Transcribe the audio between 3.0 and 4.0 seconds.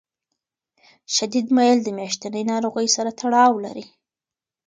تړاو لري.